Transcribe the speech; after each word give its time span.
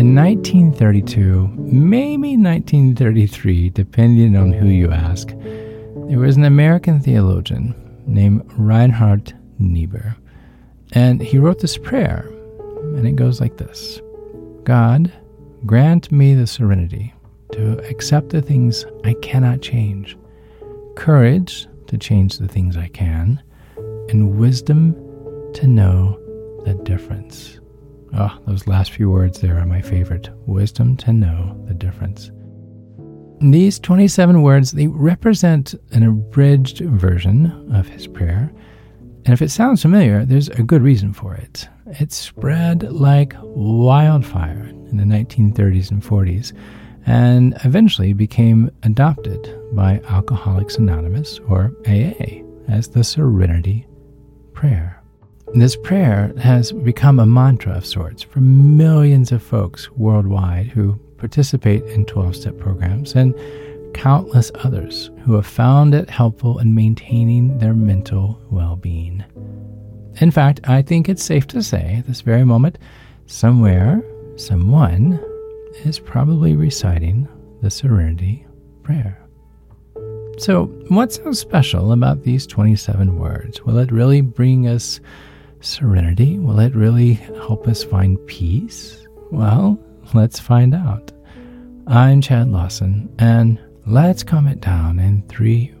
In 0.00 0.14
1932, 0.14 1.46
maybe 1.58 2.34
1933, 2.34 3.68
depending 3.68 4.34
on 4.34 4.50
who 4.50 4.66
you 4.66 4.90
ask, 4.90 5.28
there 6.08 6.18
was 6.18 6.38
an 6.38 6.44
American 6.44 7.00
theologian 7.00 7.74
named 8.06 8.50
Reinhold 8.56 9.34
Niebuhr. 9.58 10.16
And 10.92 11.20
he 11.20 11.36
wrote 11.36 11.58
this 11.58 11.76
prayer, 11.76 12.26
and 12.96 13.06
it 13.06 13.16
goes 13.16 13.42
like 13.42 13.58
this 13.58 14.00
God, 14.64 15.12
grant 15.66 16.10
me 16.10 16.32
the 16.32 16.46
serenity 16.46 17.12
to 17.52 17.78
accept 17.86 18.30
the 18.30 18.40
things 18.40 18.86
I 19.04 19.12
cannot 19.20 19.60
change, 19.60 20.16
courage 20.96 21.68
to 21.88 21.98
change 21.98 22.38
the 22.38 22.48
things 22.48 22.74
I 22.74 22.88
can, 22.88 23.42
and 24.08 24.38
wisdom 24.38 24.94
to 25.56 25.66
know 25.66 26.18
the 26.64 26.72
difference. 26.84 27.60
Oh, 28.12 28.36
those 28.46 28.66
last 28.66 28.92
few 28.92 29.10
words 29.10 29.40
there 29.40 29.58
are 29.58 29.66
my 29.66 29.80
favorite. 29.80 30.30
Wisdom 30.46 30.96
to 30.98 31.12
know 31.12 31.62
the 31.66 31.74
difference. 31.74 32.30
These 33.40 33.78
27 33.78 34.42
words, 34.42 34.72
they 34.72 34.88
represent 34.88 35.74
an 35.92 36.02
abridged 36.02 36.80
version 36.80 37.74
of 37.74 37.88
his 37.88 38.06
prayer. 38.06 38.52
And 39.24 39.32
if 39.32 39.40
it 39.40 39.50
sounds 39.50 39.82
familiar, 39.82 40.24
there's 40.24 40.48
a 40.48 40.62
good 40.62 40.82
reason 40.82 41.12
for 41.12 41.34
it. 41.34 41.68
It 41.86 42.12
spread 42.12 42.90
like 42.92 43.34
wildfire 43.40 44.64
in 44.90 44.96
the 44.96 45.04
1930s 45.04 45.90
and 45.90 46.02
40s 46.02 46.52
and 47.06 47.56
eventually 47.64 48.12
became 48.12 48.70
adopted 48.82 49.58
by 49.72 50.00
Alcoholics 50.08 50.76
Anonymous, 50.76 51.38
or 51.48 51.72
AA, 51.86 52.42
as 52.68 52.88
the 52.88 53.02
Serenity 53.02 53.86
Prayer. 54.52 54.99
This 55.54 55.74
prayer 55.74 56.32
has 56.38 56.70
become 56.70 57.18
a 57.18 57.26
mantra 57.26 57.72
of 57.72 57.84
sorts 57.84 58.22
for 58.22 58.40
millions 58.40 59.32
of 59.32 59.42
folks 59.42 59.90
worldwide 59.90 60.68
who 60.68 60.94
participate 61.18 61.82
in 61.86 62.06
12 62.06 62.36
step 62.36 62.58
programs 62.58 63.16
and 63.16 63.34
countless 63.92 64.52
others 64.54 65.10
who 65.24 65.34
have 65.34 65.46
found 65.46 65.92
it 65.92 66.08
helpful 66.08 66.60
in 66.60 66.76
maintaining 66.76 67.58
their 67.58 67.74
mental 67.74 68.40
well 68.50 68.76
being. 68.76 69.24
In 70.20 70.30
fact, 70.30 70.60
I 70.64 70.82
think 70.82 71.08
it's 71.08 71.24
safe 71.24 71.48
to 71.48 71.64
say 71.64 71.96
at 71.98 72.06
this 72.06 72.20
very 72.20 72.44
moment, 72.44 72.78
somewhere, 73.26 74.04
someone 74.36 75.18
is 75.84 75.98
probably 75.98 76.54
reciting 76.54 77.26
the 77.60 77.72
Serenity 77.72 78.46
Prayer. 78.84 79.20
So, 80.38 80.66
what's 80.88 81.16
so 81.16 81.32
special 81.32 81.90
about 81.90 82.22
these 82.22 82.46
27 82.46 83.18
words? 83.18 83.62
Will 83.62 83.78
it 83.78 83.90
really 83.90 84.20
bring 84.20 84.68
us 84.68 85.00
serenity? 85.60 86.38
Will 86.38 86.58
it 86.60 86.74
really 86.74 87.14
help 87.14 87.68
us 87.68 87.84
find 87.84 88.24
peace? 88.26 89.06
Well, 89.30 89.78
let's 90.14 90.40
find 90.40 90.74
out. 90.74 91.12
I'm 91.86 92.20
Chad 92.20 92.48
Lawson, 92.48 93.12
and 93.18 93.58
let's 93.86 94.22
calm 94.22 94.46
it 94.46 94.60
down 94.60 94.98
in 94.98 95.22
three, 95.28 95.74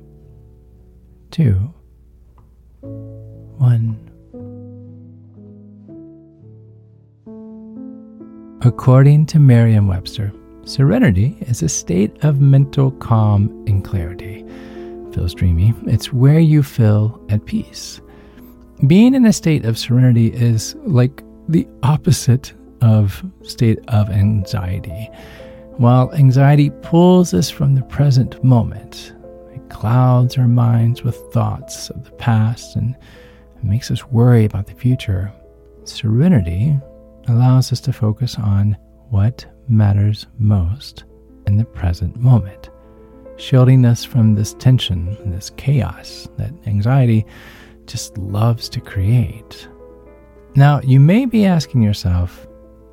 two, 1.30 1.54
one. 2.80 4.06
According 8.62 9.26
to 9.26 9.38
Merriam 9.38 9.88
Webster, 9.88 10.32
serenity 10.64 11.36
is 11.42 11.62
a 11.62 11.68
state 11.68 12.24
of 12.24 12.40
mental 12.40 12.90
calm 12.92 13.48
and 13.66 13.84
clarity. 13.84 14.44
Feels 15.12 15.34
dreamy. 15.34 15.72
It's 15.86 16.12
where 16.12 16.38
you 16.40 16.62
feel 16.62 17.24
at 17.30 17.46
peace. 17.46 18.00
Being 18.86 19.14
in 19.14 19.26
a 19.26 19.32
state 19.32 19.66
of 19.66 19.76
serenity 19.76 20.28
is 20.28 20.74
like 20.86 21.22
the 21.48 21.68
opposite 21.82 22.54
of 22.80 23.22
state 23.42 23.78
of 23.88 24.08
anxiety. 24.08 25.10
While 25.76 26.14
anxiety 26.14 26.70
pulls 26.80 27.34
us 27.34 27.50
from 27.50 27.74
the 27.74 27.82
present 27.82 28.42
moment, 28.42 29.12
it 29.52 29.68
clouds 29.68 30.38
our 30.38 30.48
minds 30.48 31.02
with 31.02 31.14
thoughts 31.30 31.90
of 31.90 32.04
the 32.04 32.10
past 32.12 32.74
and 32.74 32.96
makes 33.62 33.90
us 33.90 34.06
worry 34.06 34.46
about 34.46 34.66
the 34.66 34.74
future. 34.74 35.30
Serenity 35.84 36.74
allows 37.28 37.72
us 37.72 37.80
to 37.80 37.92
focus 37.92 38.36
on 38.38 38.78
what 39.10 39.44
matters 39.68 40.26
most 40.38 41.04
in 41.46 41.58
the 41.58 41.66
present 41.66 42.16
moment, 42.16 42.70
shielding 43.36 43.84
us 43.84 44.04
from 44.04 44.36
this 44.36 44.54
tension, 44.54 45.18
this 45.30 45.50
chaos 45.58 46.28
that 46.38 46.52
anxiety 46.66 47.26
just 47.90 48.16
loves 48.18 48.68
to 48.70 48.80
create. 48.80 49.68
Now, 50.54 50.80
you 50.80 51.00
may 51.00 51.26
be 51.26 51.44
asking 51.44 51.82
yourself, 51.82 52.46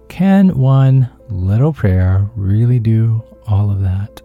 can 0.10 0.58
one 0.58 1.10
little 1.30 1.74
prayer 1.74 2.30
really 2.36 2.80
do 2.80 3.24
all 3.48 3.70
of 3.70 3.82
that? 3.82 4.22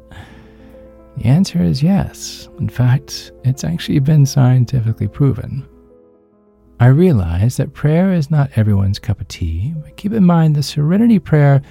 The 1.16 1.26
answer 1.26 1.62
is 1.62 1.82
yes. 1.82 2.48
In 2.58 2.68
fact, 2.68 3.32
it's 3.44 3.64
actually 3.64 3.98
been 3.98 4.24
scientifically 4.24 5.08
proven. 5.08 5.68
I 6.80 6.86
realize 6.86 7.56
that 7.58 7.74
prayer 7.74 8.12
is 8.12 8.30
not 8.30 8.50
everyone's 8.56 8.98
cup 8.98 9.20
of 9.20 9.28
tea, 9.28 9.74
but 9.82 9.96
keep 9.96 10.12
in 10.12 10.24
mind 10.24 10.56
the 10.56 10.62
serenity 10.62 11.18
prayer 11.18 11.62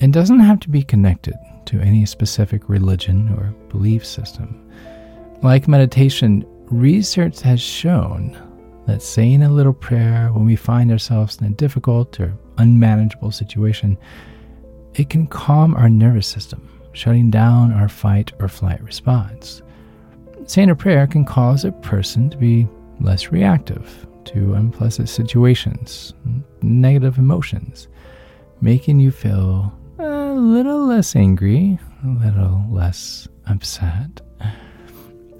it 0.00 0.12
doesn't 0.12 0.40
have 0.40 0.60
to 0.60 0.70
be 0.70 0.82
connected 0.82 1.34
to 1.66 1.80
any 1.80 2.04
specific 2.06 2.68
religion 2.68 3.34
or 3.36 3.54
belief 3.70 4.04
system. 4.04 4.62
Like 5.42 5.68
meditation, 5.68 6.44
research 6.70 7.40
has 7.40 7.60
shown 7.60 8.36
that 8.86 9.02
saying 9.02 9.42
a 9.42 9.50
little 9.50 9.72
prayer 9.72 10.30
when 10.32 10.44
we 10.44 10.56
find 10.56 10.90
ourselves 10.90 11.40
in 11.40 11.46
a 11.46 11.50
difficult 11.50 12.18
or 12.20 12.36
unmanageable 12.58 13.30
situation, 13.30 13.98
it 14.94 15.10
can 15.10 15.26
calm 15.26 15.74
our 15.74 15.88
nervous 15.88 16.26
system, 16.26 16.68
shutting 16.92 17.30
down 17.30 17.72
our 17.72 17.88
fight 17.88 18.32
or 18.38 18.48
flight 18.48 18.82
response. 18.82 19.62
Saying 20.46 20.70
a 20.70 20.76
prayer 20.76 21.06
can 21.06 21.24
cause 21.24 21.64
a 21.64 21.72
person 21.72 22.30
to 22.30 22.36
be 22.36 22.68
less 23.00 23.32
reactive 23.32 24.06
to 24.26 24.54
unpleasant 24.54 25.08
situations, 25.08 26.14
negative 26.62 27.18
emotions, 27.18 27.88
making 28.60 29.00
you 29.00 29.10
feel 29.10 29.72
a 29.98 30.34
little 30.34 30.86
less 30.86 31.14
angry, 31.16 31.78
a 32.04 32.08
little 32.08 32.64
less 32.70 33.28
upset. 33.46 34.20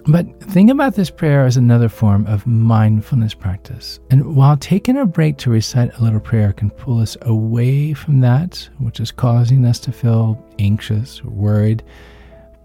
But 0.09 0.41
think 0.41 0.71
about 0.71 0.95
this 0.95 1.11
prayer 1.11 1.45
as 1.45 1.57
another 1.57 1.89
form 1.89 2.27
of 2.27 2.47
mindfulness 2.47 3.35
practice. 3.35 3.99
And 4.11 4.37
while 4.37 4.57
taking 4.57 4.97
a 4.99 5.05
break 5.05 5.37
to 5.39 5.51
recite 5.51 5.93
a 5.99 6.03
little 6.03 6.21
prayer 6.21 6.53
can 6.53 6.71
pull 6.71 7.01
us 7.01 7.17
away 7.23 7.93
from 7.93 8.21
that, 8.21 8.69
which 8.79 9.01
is 9.01 9.11
causing 9.11 9.65
us 9.65 9.81
to 9.81 9.91
feel 9.91 10.41
anxious 10.61 11.21
or 11.23 11.31
worried, 11.31 11.83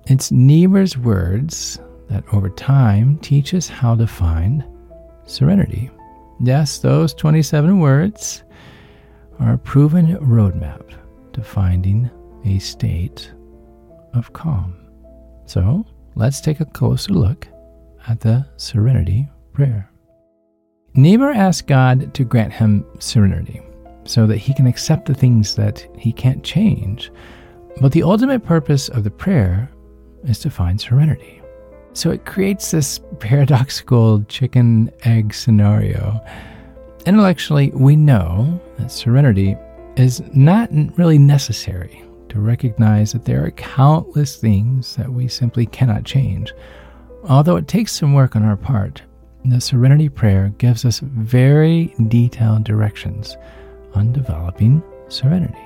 it's 0.06 0.32
Niebuhr's 0.32 1.00
words 1.00 1.80
that 2.10 2.24
over 2.32 2.50
time 2.50 3.18
teach 3.20 3.56
us 3.56 3.68
how 3.68 3.96
to 3.96 4.06
find 4.06 4.64
serenity. 5.26 5.90
Yes, 6.42 6.78
those 6.78 7.14
27 7.16 7.80
words 7.80 8.44
are 9.40 9.54
a 9.54 9.58
proven 9.58 10.16
roadmap 10.18 10.94
to 11.34 11.42
finding 11.42 12.08
a 12.46 12.60
state 12.60 13.32
of 14.14 14.32
calm. 14.34 14.76
So 15.48 15.86
let's 16.16 16.42
take 16.42 16.60
a 16.60 16.66
closer 16.66 17.14
look 17.14 17.48
at 18.08 18.20
the 18.20 18.46
Serenity 18.58 19.30
Prayer. 19.54 19.90
Niebuhr 20.94 21.32
asked 21.32 21.68
God 21.68 22.14
to 22.14 22.24
grant 22.24 22.52
him 22.52 22.86
serenity 23.00 23.62
so 24.04 24.28
that 24.28 24.38
he 24.38 24.54
can 24.54 24.68
accept 24.68 25.06
the 25.06 25.14
things 25.14 25.56
that 25.56 25.88
he 25.98 26.12
can't 26.12 26.44
change. 26.44 27.12
But 27.80 27.92
the 27.92 28.04
ultimate 28.04 28.44
purpose 28.44 28.90
of 28.90 29.04
the 29.04 29.12
prayer 29.12 29.72
is 30.24 30.40
to 30.40 30.50
find 30.50 30.80
serenity. 30.80 31.42
So 31.94 32.12
it 32.12 32.26
creates 32.26 32.72
this 32.72 33.00
paradoxical 33.20 34.24
chicken 34.24 34.92
egg 35.04 35.34
scenario. 35.34 36.20
Intellectually, 37.06 37.72
we 37.74 37.96
know 37.96 38.60
that 38.78 38.92
serenity 38.92 39.56
is 39.96 40.22
not 40.34 40.70
really 40.98 41.18
necessary 41.18 42.04
to 42.32 42.40
recognize 42.40 43.12
that 43.12 43.26
there 43.26 43.46
are 43.46 43.52
countless 43.52 44.36
things 44.36 44.96
that 44.96 45.12
we 45.12 45.28
simply 45.28 45.66
cannot 45.66 46.04
change. 46.04 46.54
Although 47.26 47.58
it 47.58 47.68
takes 47.68 47.92
some 47.92 48.14
work 48.14 48.36
on 48.36 48.44
our 48.44 48.58
part, 48.58 49.02
the 49.46 49.62
Serenity 49.62 50.10
Prayer 50.10 50.50
gives 50.58 50.86
us 50.86 51.00
very 51.00 51.94
detailed 52.08 52.64
directions 52.64 53.38
on 53.94 54.14
developing 54.14 54.84
serenity. 55.10 55.58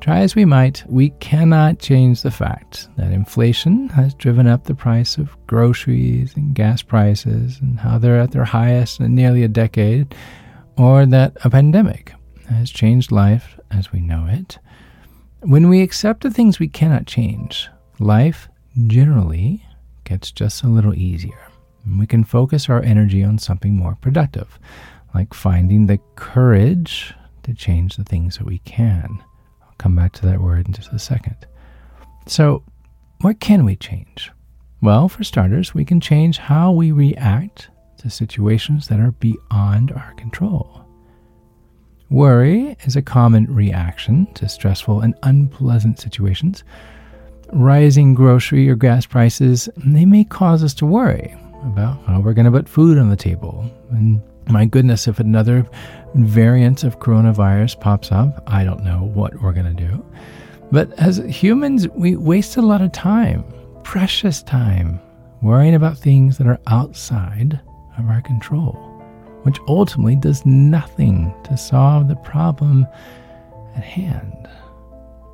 Try 0.00 0.20
as 0.20 0.36
we 0.36 0.44
might, 0.44 0.84
we 0.86 1.10
cannot 1.20 1.80
change 1.80 2.22
the 2.22 2.30
fact 2.30 2.88
that 2.96 3.12
inflation 3.12 3.88
has 3.90 4.14
driven 4.14 4.46
up 4.46 4.64
the 4.64 4.74
price 4.74 5.18
of 5.18 5.36
groceries 5.48 6.34
and 6.36 6.54
gas 6.54 6.82
prices 6.82 7.58
and 7.60 7.80
how 7.80 7.98
they're 7.98 8.20
at 8.20 8.30
their 8.30 8.44
highest 8.44 9.00
in 9.00 9.14
nearly 9.14 9.42
a 9.42 9.48
decade, 9.48 10.14
or 10.76 11.04
that 11.04 11.36
a 11.44 11.50
pandemic 11.50 12.14
has 12.48 12.70
changed 12.70 13.10
life 13.10 13.58
as 13.70 13.92
we 13.92 14.00
know 14.00 14.26
it. 14.30 14.58
When 15.42 15.68
we 15.68 15.82
accept 15.82 16.22
the 16.24 16.32
things 16.32 16.58
we 16.58 16.66
cannot 16.66 17.06
change, 17.06 17.68
life 18.00 18.48
generally 18.88 19.64
gets 20.02 20.32
just 20.32 20.64
a 20.64 20.68
little 20.68 20.94
easier. 20.94 21.38
And 21.84 21.96
we 21.96 22.08
can 22.08 22.24
focus 22.24 22.68
our 22.68 22.82
energy 22.82 23.22
on 23.22 23.38
something 23.38 23.76
more 23.76 23.96
productive, 24.00 24.58
like 25.14 25.32
finding 25.32 25.86
the 25.86 26.00
courage 26.16 27.14
to 27.44 27.54
change 27.54 27.96
the 27.96 28.02
things 28.02 28.36
that 28.36 28.46
we 28.46 28.58
can. 28.58 29.22
I'll 29.62 29.74
come 29.78 29.94
back 29.94 30.12
to 30.14 30.26
that 30.26 30.40
word 30.40 30.66
in 30.66 30.72
just 30.72 30.92
a 30.92 30.98
second. 30.98 31.36
So, 32.26 32.64
what 33.20 33.38
can 33.38 33.64
we 33.64 33.76
change? 33.76 34.32
Well, 34.82 35.08
for 35.08 35.22
starters, 35.22 35.72
we 35.72 35.84
can 35.84 36.00
change 36.00 36.38
how 36.38 36.72
we 36.72 36.90
react 36.90 37.70
to 37.98 38.10
situations 38.10 38.88
that 38.88 38.98
are 38.98 39.12
beyond 39.12 39.92
our 39.92 40.14
control. 40.14 40.84
Worry 42.10 42.74
is 42.84 42.96
a 42.96 43.02
common 43.02 43.44
reaction 43.54 44.32
to 44.32 44.48
stressful 44.48 45.02
and 45.02 45.14
unpleasant 45.24 45.98
situations. 45.98 46.64
Rising 47.52 48.14
grocery 48.14 48.66
or 48.70 48.76
gas 48.76 49.04
prices, 49.04 49.68
they 49.76 50.06
may 50.06 50.24
cause 50.24 50.64
us 50.64 50.72
to 50.74 50.86
worry 50.86 51.36
about 51.64 52.02
how 52.06 52.20
we're 52.20 52.32
going 52.32 52.46
to 52.46 52.50
put 52.50 52.66
food 52.66 52.96
on 52.96 53.10
the 53.10 53.16
table. 53.16 53.70
And 53.90 54.22
my 54.48 54.64
goodness, 54.64 55.06
if 55.06 55.20
another 55.20 55.68
variant 56.14 56.82
of 56.82 56.98
coronavirus 56.98 57.78
pops 57.78 58.10
up, 58.10 58.42
I 58.46 58.64
don't 58.64 58.84
know 58.84 59.10
what 59.12 59.42
we're 59.42 59.52
going 59.52 59.76
to 59.76 59.86
do. 59.88 60.02
But 60.72 60.98
as 60.98 61.18
humans, 61.18 61.88
we 61.88 62.16
waste 62.16 62.56
a 62.56 62.62
lot 62.62 62.80
of 62.80 62.90
time, 62.92 63.44
precious 63.84 64.42
time, 64.42 64.98
worrying 65.42 65.74
about 65.74 65.98
things 65.98 66.38
that 66.38 66.46
are 66.46 66.60
outside 66.68 67.60
of 67.98 68.08
our 68.08 68.22
control, 68.22 68.87
which 69.42 69.58
ultimately 69.68 70.16
does 70.16 70.44
nothing 70.44 71.34
to 71.44 71.56
solve 71.56 72.08
the 72.08 72.16
problem 72.16 72.86
at 73.76 73.84
hand. 73.84 74.48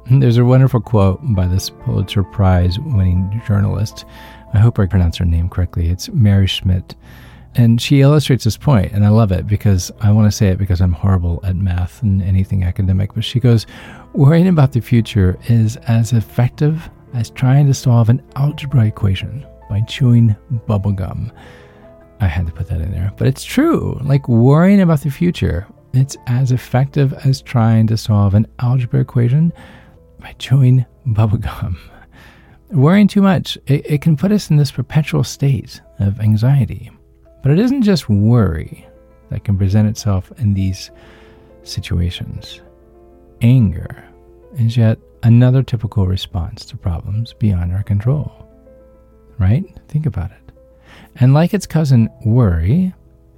There's 0.11 0.37
a 0.37 0.45
wonderful 0.45 0.81
quote 0.81 1.21
by 1.23 1.47
this 1.47 1.71
Pulitzer 1.71 2.23
Prize 2.23 2.79
winning 2.79 3.43
journalist. 3.47 4.05
I 4.53 4.59
hope 4.59 4.79
I 4.79 4.87
pronounce 4.87 5.17
her 5.17 5.25
name 5.25 5.49
correctly. 5.49 5.89
It's 5.89 6.09
Mary 6.11 6.47
Schmich. 6.47 6.95
And 7.57 7.81
she 7.81 8.01
illustrates 8.01 8.45
this 8.45 8.57
point, 8.57 8.93
and 8.93 9.05
I 9.05 9.09
love 9.09 9.31
it 9.31 9.47
because 9.47 9.93
I 10.01 10.11
want 10.11 10.31
to 10.31 10.37
say 10.37 10.49
it 10.49 10.59
because 10.59 10.81
I'm 10.81 10.93
horrible 10.93 11.41
at 11.45 11.57
math 11.57 12.03
and 12.03 12.21
anything 12.23 12.65
academic. 12.65 13.15
But 13.15 13.25
she 13.25 13.41
goes, 13.41 13.67
Worrying 14.13 14.49
about 14.49 14.73
the 14.73 14.81
future 14.81 15.39
is 15.49 15.77
as 15.89 16.13
effective 16.13 16.91
as 17.15 17.31
trying 17.31 17.67
to 17.69 17.75
solve 17.75 18.09
an 18.09 18.23
algebra 18.37 18.87
equation 18.87 19.47
by 19.71 19.81
chewing 19.83 20.37
bubblegum. 20.69 21.33
I 22.21 22.27
had 22.27 22.47
to 22.47 22.53
put 22.53 22.69
that 22.69 22.81
in 22.81 22.93
there. 22.93 23.13
But 23.17 23.27
it's 23.27 23.45
true. 23.45 23.99
Like 24.03 24.29
worrying 24.29 24.81
about 24.81 25.01
the 25.01 25.11
future, 25.11 25.67
it's 25.93 26.17
as 26.27 26.53
effective 26.53 27.13
as 27.25 27.43
trying 27.43 27.87
to 27.89 27.97
solve 27.97 28.35
an 28.35 28.47
algebra 28.59 29.01
equation 29.01 29.53
by 30.21 30.35
chewing 30.39 30.85
bubblegum. 31.07 31.77
Worrying 32.71 33.07
too 33.07 33.23
much, 33.23 33.57
it, 33.67 33.89
it 33.89 34.01
can 34.01 34.17
put 34.17 34.33
us 34.33 34.51
in 34.51 34.57
this 34.57 34.73
perpetual 34.73 35.23
state 35.23 35.81
of 36.01 36.19
anxiety. 36.19 36.91
But 37.43 37.53
it 37.53 37.59
isn't 37.61 37.83
just 37.83 38.09
worry 38.09 38.89
that 39.31 39.45
can 39.45 39.57
present 39.57 39.87
itself 39.87 40.33
in 40.39 40.55
these 40.55 40.91
situations. 41.63 42.63
Anger 43.43 44.03
is 44.59 44.77
yet 44.77 44.99
another 45.23 45.63
typical 45.63 46.07
response 46.07 46.65
to 46.67 46.77
problems 46.77 47.33
beyond 47.35 47.73
our 47.73 47.83
control. 47.83 48.33
Right? 49.39 49.65
Think 49.89 50.07
about 50.07 50.31
it. 50.31 50.44
And 51.17 51.35
like 51.35 51.55
its 51.55 51.67
cousin, 51.67 52.09
worry, 52.25 52.95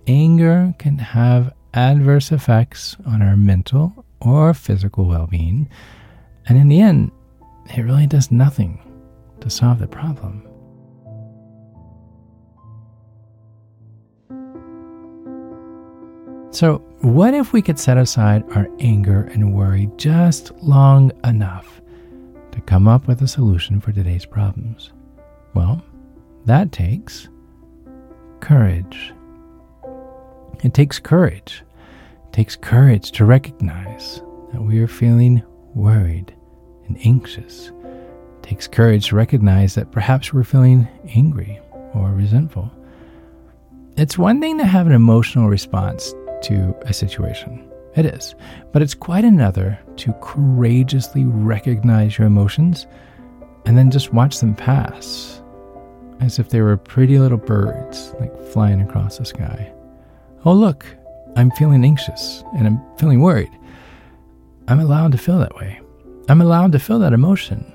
anger 0.06 0.75
can 0.79 0.99
have 0.99 1.53
adverse 1.75 2.32
effects 2.32 2.97
on 3.06 3.23
our 3.23 3.37
mental 3.37 4.05
or 4.20 4.55
physical 4.55 5.05
well 5.05 5.26
being. 5.26 5.69
And 6.47 6.58
in 6.58 6.69
the 6.69 6.81
end, 6.81 7.11
it 7.76 7.82
really 7.82 8.06
does 8.06 8.31
nothing 8.31 8.81
to 9.41 9.50
solve 9.50 9.79
the 9.81 9.87
problem. 9.87 10.47
So, 16.52 16.79
what 17.02 17.35
if 17.35 17.52
we 17.52 17.61
could 17.61 17.79
set 17.79 17.99
aside 17.99 18.43
our 18.55 18.67
anger 18.81 19.25
and 19.32 19.55
worry 19.55 19.91
just 19.99 20.52
long 20.62 21.12
enough 21.23 21.82
to 22.52 22.61
come 22.62 22.88
up 22.88 23.06
with 23.06 23.20
a 23.20 23.29
solution 23.29 23.79
for 23.79 23.93
today's 23.93 24.25
problems? 24.25 24.93
Well, 25.52 25.82
that 26.47 26.73
takes 26.73 27.29
courage. 28.46 29.12
It 30.62 30.72
takes 30.72 31.00
courage. 31.00 31.64
It 32.28 32.32
takes 32.32 32.54
courage 32.54 33.10
to 33.12 33.25
recognize 33.25 34.22
that 34.52 34.62
we 34.62 34.78
are 34.78 34.87
feeling 34.87 35.43
worried 35.75 36.32
and 36.87 36.96
anxious. 37.04 37.72
It 37.82 38.43
takes 38.44 38.69
courage 38.69 39.08
to 39.08 39.16
recognize 39.16 39.75
that 39.75 39.90
perhaps 39.90 40.32
we're 40.32 40.44
feeling 40.44 40.87
angry 41.08 41.58
or 41.93 42.12
resentful. 42.12 42.70
It's 43.96 44.16
one 44.16 44.40
thing 44.40 44.58
to 44.58 44.64
have 44.64 44.87
an 44.87 44.92
emotional 44.92 45.49
response 45.49 46.14
to 46.42 46.72
a 46.82 46.92
situation. 46.92 47.69
It 47.96 48.06
is. 48.06 48.37
But 48.72 48.81
it's 48.81 48.94
quite 48.94 49.25
another 49.25 49.76
to 49.96 50.12
courageously 50.22 51.25
recognize 51.25 52.16
your 52.16 52.28
emotions 52.28 52.87
and 53.64 53.76
then 53.76 53.90
just 53.90 54.12
watch 54.12 54.38
them 54.38 54.54
pass 54.54 55.42
as 56.20 56.38
if 56.38 56.50
they 56.50 56.60
were 56.60 56.76
pretty 56.76 57.18
little 57.18 57.38
birds, 57.38 58.14
like 58.20 58.34
flying 58.52 58.80
across 58.80 59.18
the 59.18 59.24
sky. 59.24 59.72
Oh, 60.44 60.52
look, 60.52 60.86
I'm 61.36 61.50
feeling 61.52 61.84
anxious 61.84 62.42
and 62.56 62.66
I'm 62.66 62.80
feeling 62.98 63.20
worried. 63.20 63.50
I'm 64.68 64.80
allowed 64.80 65.12
to 65.12 65.18
feel 65.18 65.38
that 65.38 65.56
way. 65.56 65.80
I'm 66.28 66.40
allowed 66.40 66.72
to 66.72 66.78
feel 66.78 66.98
that 67.00 67.12
emotion. 67.12 67.72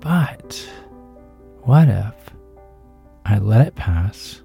But 0.00 0.68
what 1.62 1.88
if 1.88 2.14
I 3.24 3.38
let 3.38 3.66
it 3.66 3.74
pass 3.74 4.42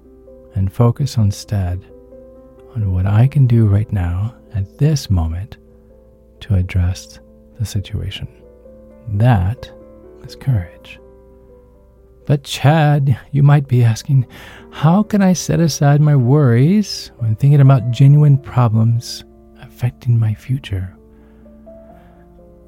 and 0.54 0.72
focus 0.72 1.16
instead 1.16 1.84
on 2.74 2.92
what 2.92 3.06
I 3.06 3.28
can 3.28 3.46
do 3.46 3.66
right 3.66 3.92
now 3.92 4.34
at 4.54 4.78
this 4.78 5.10
moment 5.10 5.56
to 6.40 6.54
address 6.54 7.20
the 7.58 7.66
situation? 7.66 8.28
That 9.08 9.70
is 10.22 10.36
courage. 10.36 10.98
But, 12.28 12.44
Chad, 12.44 13.18
you 13.32 13.42
might 13.42 13.68
be 13.68 13.82
asking, 13.82 14.26
how 14.70 15.02
can 15.02 15.22
I 15.22 15.32
set 15.32 15.60
aside 15.60 16.02
my 16.02 16.14
worries 16.14 17.10
when 17.16 17.34
thinking 17.34 17.62
about 17.62 17.90
genuine 17.90 18.36
problems 18.36 19.24
affecting 19.62 20.18
my 20.18 20.34
future? 20.34 20.94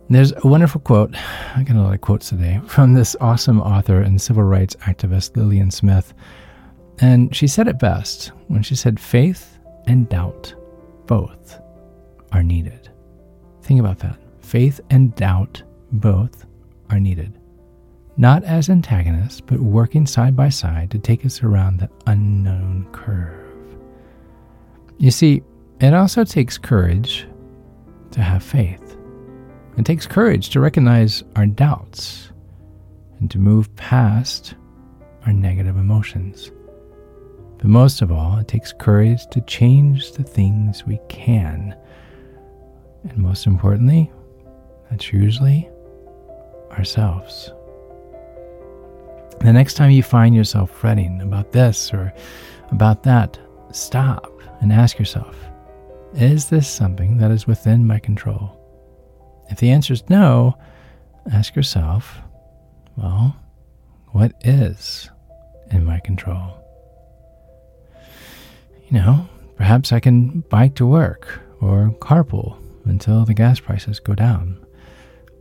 There's 0.09 0.33
a 0.33 0.49
wonderful 0.49 0.81
quote, 0.81 1.15
I 1.55 1.63
got 1.63 1.77
a 1.77 1.83
lot 1.83 1.93
of 1.93 2.01
quotes 2.01 2.31
today, 2.31 2.59
from 2.67 2.95
this 2.95 3.15
awesome 3.21 3.61
author 3.61 4.01
and 4.01 4.19
civil 4.19 4.45
rights 4.45 4.77
activist, 4.77 5.37
Lillian 5.37 5.71
Smith. 5.71 6.15
And 7.01 7.37
she 7.37 7.47
said 7.47 7.69
it 7.69 7.79
best 7.79 8.33
when 8.49 8.63
she 8.63 8.75
said, 8.75 8.99
faith 8.99 9.59
and 9.87 10.09
doubt, 10.09 10.55
both, 11.05 11.61
are 12.33 12.43
needed. 12.43 12.89
Think 13.61 13.79
about 13.79 13.99
that. 13.99 14.17
Faith 14.41 14.81
and 14.89 15.15
doubt, 15.17 15.63
both, 15.93 16.47
are 16.89 16.99
needed 16.99 17.40
not 18.21 18.45
as 18.45 18.69
antagonists, 18.69 19.41
but 19.41 19.59
working 19.61 20.07
side 20.07 20.37
by 20.37 20.51
side 20.51 20.91
to 20.91 20.99
take 20.99 21.25
us 21.25 21.43
around 21.43 21.79
the 21.79 21.89
unknown 22.07 22.87
curve. 22.93 23.51
You 24.99 25.11
see, 25.11 25.43
it 25.81 25.95
also 25.95 26.25
takes 26.25 26.59
courage 26.59 27.27
to 28.11 28.21
have 28.21 28.43
faith. 28.43 28.99
It 29.79 29.87
takes 29.87 30.07
courage 30.07 30.51
to 30.51 30.61
recognize 30.61 31.25
our 31.35 31.47
doubts 31.47 32.31
and 33.21 33.31
to 33.31 33.39
move 33.39 33.75
past 33.77 34.55
our 35.25 35.33
negative 35.33 35.79
emotions. 35.79 36.53
But 37.57 37.69
most 37.69 38.03
of 38.03 38.13
all, 38.13 38.37
it 38.37 38.49
takes 38.49 38.75
courage 38.75 39.27
to 39.29 39.41
change 39.43 40.13
the 40.13 40.25
things 40.25 40.85
we 40.85 41.01
can. 41.09 41.75
And 43.03 43.17
most 43.17 43.47
importantly, 43.47 44.13
that's 44.91 45.11
usually 45.11 45.71
ourselves. 46.73 47.51
The 49.41 49.55
next 49.55 49.75
time 49.75 49.91
you 49.91 50.03
find 50.03 50.35
yourself 50.35 50.71
fretting 50.71 51.23
about 51.23 51.53
this 51.53 51.95
or 51.95 52.13
about 52.71 53.03
that, 53.05 53.39
stop 53.73 54.31
and 54.61 54.71
ask 54.71 54.99
yourself 54.99 55.35
Is 56.13 56.51
this 56.51 56.69
something 56.69 57.17
that 57.17 57.31
is 57.31 57.47
within 57.47 57.87
my 57.87 57.99
control? 57.99 58.57
If 59.49 59.59
the 59.59 59.71
answer 59.71 59.95
is 59.95 60.09
no, 60.11 60.59
ask 61.33 61.57
yourself, 61.57 62.19
Well, 62.97 63.35
what 64.09 64.33
is 64.43 65.09
in 65.71 65.87
my 65.87 66.01
control? 66.01 66.63
You 68.91 68.99
know, 68.99 69.29
perhaps 69.57 69.91
I 69.91 70.01
can 70.01 70.41
bike 70.51 70.75
to 70.75 70.87
work 70.87 71.41
or 71.63 71.95
carpool 72.01 72.59
until 72.85 73.25
the 73.25 73.35
gas 73.35 73.59
prices 73.59 74.01
go 74.01 74.15
down. 74.15 74.59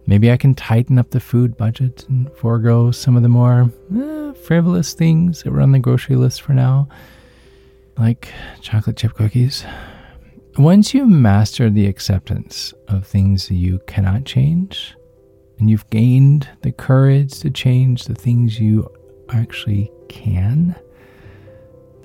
Maybe 0.06 0.32
I 0.32 0.38
can 0.38 0.56
tighten 0.56 0.98
up 0.98 1.12
the 1.12 1.20
food 1.20 1.56
budget 1.56 2.06
and 2.10 2.32
forego 2.34 2.92
some 2.92 3.16
of 3.16 3.24
the 3.24 3.30
more 3.30 3.72
eh, 3.96 4.34
frivolous 4.34 4.94
things 4.94 5.44
that 5.44 5.52
were 5.52 5.62
on 5.62 5.72
the 5.72 5.80
grocery 5.80 6.16
list 6.16 6.42
for 6.42 6.54
now, 6.54 6.88
like 7.98 8.32
chocolate 8.62 8.98
chip 8.98 9.14
cookies. 9.14 9.66
Once 10.58 10.94
you 10.94 11.06
master 11.06 11.70
the 11.70 11.86
acceptance 11.86 12.74
of 12.88 13.06
things 13.06 13.48
that 13.48 13.56
you 13.56 13.80
cannot 13.88 14.26
change, 14.26 14.96
and 15.60 15.70
you've 15.70 15.90
gained 15.90 16.50
the 16.62 16.72
courage 16.72 17.40
to 17.40 17.50
change 17.50 18.06
the 18.06 18.16
things 18.16 18.60
you 18.60 18.90
actually 19.30 19.92
can, 20.08 20.76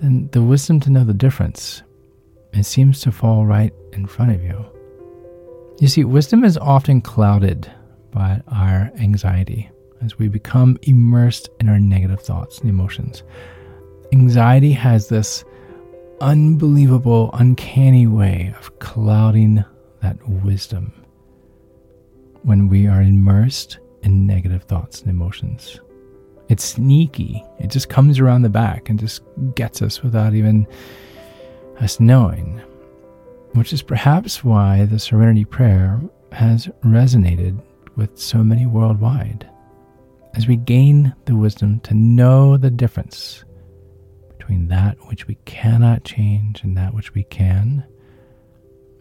then 0.00 0.28
the 0.32 0.42
wisdom 0.42 0.80
to 0.80 0.90
know 0.90 1.04
the 1.04 1.14
difference, 1.14 1.82
it 2.52 2.64
seems 2.64 3.00
to 3.00 3.12
fall 3.12 3.46
right 3.46 3.72
in 3.92 4.06
front 4.06 4.32
of 4.32 4.42
you. 4.42 4.64
You 5.80 5.88
see, 5.88 6.04
wisdom 6.04 6.44
is 6.44 6.58
often 6.58 7.00
clouded 7.00 7.70
by 8.14 8.40
our 8.48 8.90
anxiety 8.98 9.68
as 10.02 10.18
we 10.18 10.28
become 10.28 10.78
immersed 10.82 11.48
in 11.60 11.68
our 11.68 11.80
negative 11.80 12.20
thoughts 12.20 12.58
and 12.60 12.70
emotions. 12.70 13.22
Anxiety 14.12 14.72
has 14.72 15.08
this 15.08 15.44
unbelievable, 16.20 17.30
uncanny 17.34 18.06
way 18.06 18.54
of 18.58 18.78
clouding 18.78 19.64
that 20.00 20.16
wisdom 20.28 20.92
when 22.42 22.68
we 22.68 22.86
are 22.86 23.02
immersed 23.02 23.78
in 24.02 24.26
negative 24.26 24.62
thoughts 24.64 25.00
and 25.00 25.10
emotions. 25.10 25.80
It's 26.48 26.64
sneaky. 26.64 27.42
It 27.58 27.68
just 27.68 27.88
comes 27.88 28.18
around 28.18 28.42
the 28.42 28.50
back 28.50 28.90
and 28.90 28.98
just 28.98 29.22
gets 29.54 29.80
us 29.80 30.02
without 30.02 30.34
even 30.34 30.66
us 31.80 31.98
knowing, 31.98 32.60
which 33.54 33.72
is 33.72 33.82
perhaps 33.82 34.44
why 34.44 34.84
the 34.84 34.98
Serenity 34.98 35.44
Prayer 35.44 36.00
has 36.32 36.68
resonated 36.84 37.60
with 37.96 38.18
so 38.18 38.42
many 38.42 38.66
worldwide. 38.66 39.48
As 40.34 40.48
we 40.48 40.56
gain 40.56 41.14
the 41.26 41.36
wisdom 41.36 41.80
to 41.80 41.94
know 41.94 42.56
the 42.56 42.70
difference 42.70 43.44
between 44.36 44.68
that 44.68 44.96
which 45.06 45.26
we 45.26 45.36
cannot 45.44 46.04
change 46.04 46.62
and 46.62 46.76
that 46.76 46.92
which 46.92 47.14
we 47.14 47.22
can, 47.24 47.84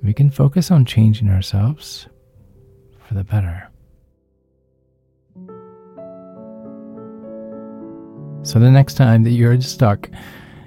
we 0.04 0.14
can 0.14 0.30
focus 0.30 0.70
on 0.70 0.86
changing 0.86 1.30
ourselves 1.30 2.08
for 3.00 3.14
the 3.14 3.24
better. 3.24 3.70
So 8.44 8.60
the 8.60 8.70
next 8.70 8.96
time 8.96 9.24
that 9.24 9.32
you're 9.32 9.60
stuck 9.62 10.10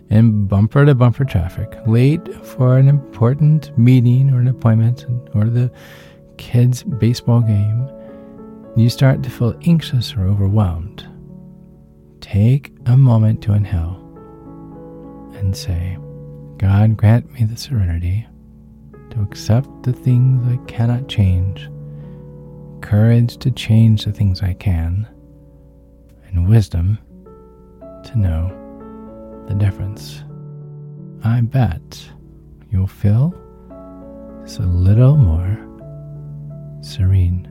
in 0.09 0.47
bumper 0.47 0.87
to 0.87 0.95
bumper 0.95 1.25
traffic, 1.25 1.77
late 1.87 2.35
for 2.45 2.79
an 2.79 2.89
important 2.89 3.77
meeting 3.79 4.31
or 4.33 4.41
an 4.41 4.49
appointment 4.49 5.05
or 5.35 5.45
the 5.45 5.71
kids' 6.39 6.83
baseball 6.83 7.43
game, 7.43 7.91
you 8.77 8.91
start 8.91 9.23
to 9.23 9.31
feel 9.31 9.59
anxious 9.65 10.15
or 10.15 10.27
overwhelmed, 10.27 11.09
take 12.21 12.73
a 12.85 12.97
moment 12.97 13.43
to 13.43 13.55
inhale 13.55 14.03
and 15.35 15.57
say, 15.57 15.97
God, 16.59 16.97
grant 16.97 17.33
me 17.33 17.45
the 17.45 17.57
serenity 17.57 18.27
to 19.11 19.23
accept 19.23 19.83
the 19.83 19.95
things 19.95 20.47
I 20.47 20.59
cannot 20.67 21.09
change, 21.09 21.71
courage 22.83 23.39
to 23.39 23.51
change 23.51 24.05
the 24.05 24.13
things 24.13 24.43
I 24.43 24.53
can, 24.53 25.09
and 26.27 26.47
wisdom 26.47 26.99
to 27.81 28.19
know 28.19 29.45
the 29.49 29.55
difference. 29.55 30.23
I 31.25 31.41
bet 31.41 32.11
you'll 32.71 32.87
feel 32.87 33.35
just 34.45 34.59
a 34.59 34.67
little 34.67 35.17
more 35.17 35.59
serene. 36.83 37.51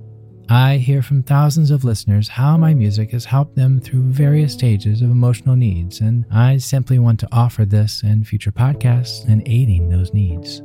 I 0.51 0.77
hear 0.77 1.01
from 1.01 1.23
thousands 1.23 1.71
of 1.71 1.85
listeners 1.85 2.27
how 2.27 2.57
my 2.57 2.73
music 2.73 3.11
has 3.11 3.23
helped 3.23 3.55
them 3.55 3.79
through 3.79 4.11
various 4.11 4.51
stages 4.51 5.01
of 5.01 5.09
emotional 5.09 5.55
needs, 5.55 6.01
and 6.01 6.25
I 6.29 6.57
simply 6.57 6.99
want 6.99 7.21
to 7.21 7.29
offer 7.31 7.63
this 7.63 8.03
and 8.03 8.27
future 8.27 8.51
podcasts 8.51 9.25
in 9.29 9.47
aiding 9.47 9.87
those 9.87 10.13
needs. 10.13 10.57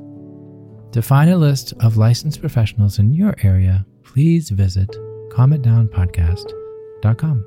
To 0.90 1.00
find 1.00 1.30
a 1.30 1.36
list 1.36 1.72
of 1.78 1.96
licensed 1.96 2.40
professionals 2.40 2.98
in 2.98 3.14
your 3.14 3.36
area, 3.44 3.86
please 4.02 4.50
visit 4.50 4.90
calmitdownpodcast.com. 5.30 7.44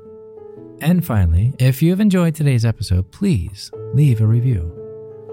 And 0.80 1.04
finally, 1.04 1.52
if 1.58 1.82
you've 1.82 2.00
enjoyed 2.00 2.34
today's 2.34 2.64
episode, 2.64 3.12
please 3.12 3.70
leave 3.92 4.22
a 4.22 4.26
review. 4.26 4.79